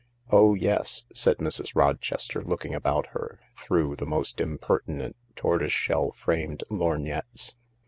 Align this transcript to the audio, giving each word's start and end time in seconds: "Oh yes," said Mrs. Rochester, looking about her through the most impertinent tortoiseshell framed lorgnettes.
"Oh 0.31 0.55
yes," 0.55 1.03
said 1.13 1.37
Mrs. 1.37 1.75
Rochester, 1.75 2.41
looking 2.41 2.73
about 2.73 3.05
her 3.13 3.39
through 3.55 3.97
the 3.97 4.07
most 4.07 4.41
impertinent 4.41 5.15
tortoiseshell 5.35 6.13
framed 6.13 6.63
lorgnettes. 6.71 7.57